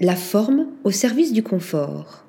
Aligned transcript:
La 0.00 0.16
forme 0.16 0.66
au 0.82 0.90
service 0.90 1.32
du 1.32 1.44
confort. 1.44 2.24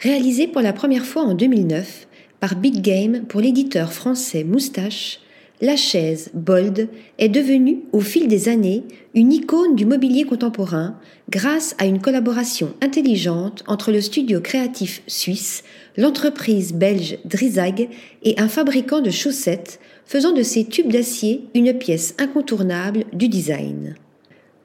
Réalisé 0.00 0.46
pour 0.46 0.62
la 0.62 0.72
première 0.72 1.04
fois 1.04 1.24
en 1.24 1.34
2009 1.34 2.08
par 2.40 2.56
Big 2.56 2.80
Game 2.80 3.26
pour 3.26 3.42
l'éditeur 3.42 3.92
français 3.92 4.44
Moustache, 4.44 5.20
la 5.60 5.76
chaise 5.76 6.30
Bold 6.32 6.88
est 7.18 7.28
devenue, 7.28 7.82
au 7.92 8.00
fil 8.00 8.28
des 8.28 8.48
années, 8.48 8.82
une 9.14 9.30
icône 9.30 9.76
du 9.76 9.84
mobilier 9.84 10.24
contemporain 10.24 10.98
grâce 11.28 11.74
à 11.78 11.84
une 11.84 12.00
collaboration 12.00 12.72
intelligente 12.80 13.62
entre 13.66 13.92
le 13.92 14.00
studio 14.00 14.40
créatif 14.40 15.02
suisse, 15.06 15.64
l'entreprise 15.98 16.72
belge 16.72 17.18
Drizag 17.26 17.90
et 18.22 18.40
un 18.40 18.48
fabricant 18.48 19.02
de 19.02 19.10
chaussettes, 19.10 19.80
faisant 20.06 20.32
de 20.32 20.42
ces 20.42 20.64
tubes 20.64 20.92
d'acier 20.92 21.44
une 21.54 21.74
pièce 21.74 22.14
incontournable 22.18 23.04
du 23.12 23.28
design. 23.28 23.96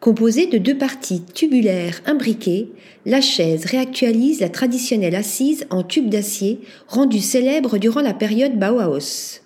Composée 0.01 0.47
de 0.47 0.57
deux 0.57 0.75
parties 0.75 1.21
tubulaires 1.21 2.01
imbriquées, 2.07 2.69
la 3.05 3.21
chaise 3.21 3.65
réactualise 3.65 4.39
la 4.39 4.49
traditionnelle 4.49 5.13
assise 5.13 5.67
en 5.69 5.83
tube 5.83 6.09
d'acier 6.09 6.59
rendue 6.87 7.19
célèbre 7.19 7.77
durant 7.77 8.01
la 8.01 8.15
période 8.15 8.57
Bauhaus. 8.57 9.41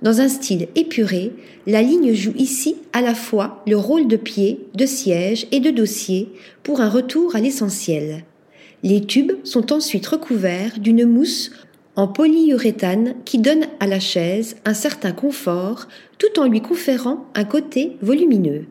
Dans 0.00 0.22
un 0.22 0.28
style 0.28 0.68
épuré, 0.76 1.32
la 1.66 1.82
ligne 1.82 2.14
joue 2.14 2.32
ici 2.36 2.76
à 2.94 3.02
la 3.02 3.14
fois 3.14 3.62
le 3.66 3.76
rôle 3.76 4.08
de 4.08 4.16
pied, 4.16 4.60
de 4.74 4.86
siège 4.86 5.46
et 5.52 5.60
de 5.60 5.70
dossier 5.70 6.30
pour 6.62 6.80
un 6.80 6.88
retour 6.88 7.36
à 7.36 7.40
l'essentiel. 7.40 8.24
Les 8.82 9.04
tubes 9.04 9.32
sont 9.44 9.74
ensuite 9.74 10.06
recouverts 10.06 10.78
d'une 10.78 11.04
mousse 11.04 11.50
en 11.96 12.08
polyuréthane 12.08 13.14
qui 13.26 13.36
donne 13.36 13.66
à 13.78 13.86
la 13.86 14.00
chaise 14.00 14.56
un 14.64 14.72
certain 14.72 15.12
confort 15.12 15.86
tout 16.16 16.40
en 16.40 16.48
lui 16.48 16.62
conférant 16.62 17.26
un 17.34 17.44
côté 17.44 17.98
volumineux. 18.00 18.64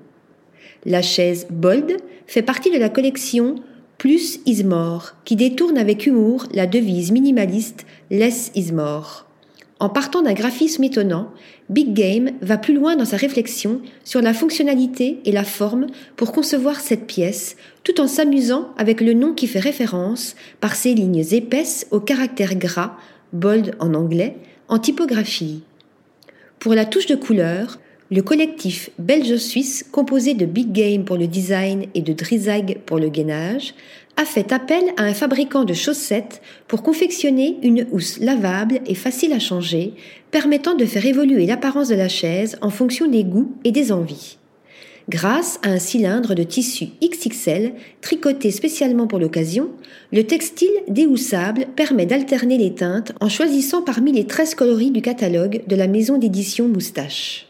La 0.85 1.01
chaise 1.01 1.47
Bold 1.49 1.97
fait 2.27 2.41
partie 2.41 2.71
de 2.71 2.77
la 2.77 2.89
collection 2.89 3.55
Plus 3.97 4.39
is 4.45 4.63
more 4.63 5.15
qui 5.25 5.35
détourne 5.35 5.77
avec 5.77 6.05
humour 6.05 6.45
la 6.53 6.67
devise 6.67 7.11
minimaliste 7.11 7.85
Less 8.11 8.51
is 8.55 8.71
more. 8.71 9.27
En 9.79 9.89
partant 9.89 10.23
d'un 10.23 10.33
graphisme 10.33 10.83
étonnant, 10.83 11.31
Big 11.69 11.93
Game 11.93 12.31
va 12.41 12.57
plus 12.57 12.73
loin 12.73 12.95
dans 12.95 13.05
sa 13.05 13.17
réflexion 13.17 13.81
sur 14.03 14.21
la 14.21 14.33
fonctionnalité 14.33 15.19
et 15.25 15.31
la 15.31 15.43
forme 15.43 15.87
pour 16.15 16.31
concevoir 16.31 16.79
cette 16.79 17.05
pièce, 17.05 17.57
tout 17.83 18.01
en 18.01 18.07
s'amusant 18.07 18.69
avec 18.77 19.01
le 19.01 19.13
nom 19.13 19.33
qui 19.33 19.45
fait 19.45 19.59
référence 19.59 20.35
par 20.61 20.75
ses 20.75 20.95
lignes 20.95 21.23
épaisses 21.31 21.85
au 21.91 21.99
caractère 21.99 22.55
gras, 22.55 22.97
bold 23.33 23.75
en 23.79 23.93
anglais, 23.93 24.37
en 24.67 24.79
typographie. 24.79 25.61
Pour 26.57 26.73
la 26.73 26.85
touche 26.85 27.05
de 27.05 27.15
couleur, 27.15 27.77
le 28.09 28.21
collectif 28.21 28.89
belge-suisse, 28.99 29.85
composé 29.91 30.33
de 30.33 30.45
Big 30.45 30.71
Game 30.71 31.03
pour 31.03 31.17
le 31.17 31.27
design 31.27 31.87
et 31.93 32.01
de 32.01 32.13
Drizag 32.13 32.79
pour 32.85 32.99
le 32.99 33.09
gainage, 33.09 33.73
a 34.15 34.25
fait 34.25 34.51
appel 34.51 34.83
à 34.97 35.03
un 35.03 35.13
fabricant 35.13 35.63
de 35.63 35.73
chaussettes 35.73 36.41
pour 36.67 36.83
confectionner 36.83 37.57
une 37.61 37.85
housse 37.91 38.19
lavable 38.19 38.79
et 38.85 38.95
facile 38.95 39.33
à 39.33 39.39
changer, 39.39 39.93
permettant 40.31 40.73
de 40.73 40.85
faire 40.85 41.05
évoluer 41.05 41.45
l'apparence 41.45 41.89
de 41.89 41.95
la 41.95 42.07
chaise 42.07 42.57
en 42.61 42.69
fonction 42.69 43.07
des 43.07 43.23
goûts 43.23 43.51
et 43.63 43.71
des 43.71 43.91
envies. 43.91 44.37
Grâce 45.09 45.59
à 45.63 45.69
un 45.69 45.79
cylindre 45.79 46.33
de 46.33 46.43
tissu 46.43 46.87
XXL 47.01 47.73
tricoté 48.01 48.51
spécialement 48.51 49.07
pour 49.07 49.19
l'occasion, 49.19 49.69
le 50.11 50.23
textile 50.23 50.67
déhoussable 50.89 51.67
permet 51.75 52.05
d'alterner 52.05 52.57
les 52.57 52.73
teintes 52.73 53.13
en 53.21 53.29
choisissant 53.29 53.81
parmi 53.81 54.11
les 54.11 54.25
13 54.25 54.55
coloris 54.55 54.91
du 54.91 55.01
catalogue 55.01 55.61
de 55.65 55.75
la 55.77 55.87
maison 55.87 56.17
d'édition 56.17 56.67
Moustache. 56.67 57.46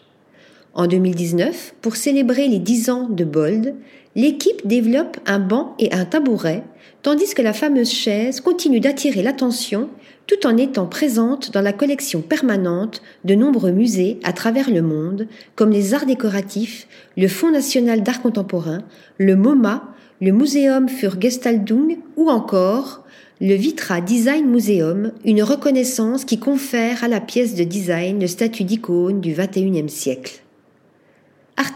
En 0.78 0.86
2019, 0.86 1.73
pour 1.81 1.95
célébrer 1.95 2.47
les 2.47 2.59
10 2.59 2.92
ans 2.92 3.08
de 3.09 3.23
Bold, 3.23 3.73
l'équipe 4.16 4.67
développe 4.67 5.17
un 5.25 5.39
banc 5.39 5.73
et 5.80 5.92
un 5.92 6.06
tabouret, 6.06 6.64
tandis 7.02 7.33
que 7.33 7.42
la 7.42 7.53
fameuse 7.53 7.89
chaise 7.89 8.42
continue 8.42 8.80
d'attirer 8.80 9.23
l'attention 9.23 9.89
tout 10.28 10.45
en 10.45 10.55
étant 10.55 10.86
présente 10.86 11.52
dans 11.52 11.61
la 11.61 11.73
collection 11.73 12.22
permanente 12.22 13.02
de 13.25 13.33
nombreux 13.33 13.71
musées 13.71 14.20
à 14.23 14.33
travers 14.33 14.70
le 14.70 14.83
monde, 14.83 15.27
comme 15.55 15.71
les 15.71 15.95
arts 15.95 16.05
décoratifs, 16.05 16.87
le 17.17 17.27
Fonds 17.27 17.52
national 17.52 18.04
d'art 18.04 18.21
contemporain, 18.21 18.83
le 19.17 19.36
MoMA, 19.36 19.83
le 20.21 20.32
Museum 20.32 20.89
für 20.89 21.20
Gestaltung 21.20 21.98
ou 22.17 22.30
encore 22.30 23.04
le 23.42 23.55
Vitra 23.55 23.99
Design 23.99 24.45
Museum, 24.45 25.11
une 25.26 25.42
reconnaissance 25.42 26.23
qui 26.23 26.37
confère 26.37 27.04
à 27.04 27.08
la 27.08 27.20
pièce 27.20 27.55
de 27.55 27.64
design 27.64 28.20
le 28.20 28.27
statut 28.27 28.64
d'icône 28.64 29.21
du 29.21 29.33
XXIe 29.33 29.89
siècle. 29.89 30.43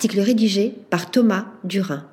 Article 0.01 0.21
rédigé 0.21 0.73
par 0.89 1.11
Thomas 1.11 1.45
Durin. 1.63 2.03